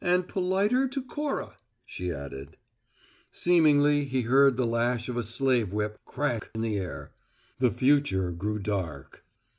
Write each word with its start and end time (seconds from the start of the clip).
"And 0.00 0.26
politer 0.26 0.88
to 0.88 1.02
Cora," 1.02 1.58
she 1.84 2.10
added. 2.10 2.56
Seemingly 3.30 4.06
he 4.06 4.22
heard 4.22 4.56
the 4.56 4.64
lash 4.64 5.10
of 5.10 5.18
a 5.18 5.22
slave 5.22 5.70
whip 5.74 5.98
crack 6.06 6.50
in 6.54 6.62
the 6.62 6.78
air. 6.78 7.10
The 7.58 7.70
future 7.70 8.30
grew 8.32 8.58
dark. 8.58 9.22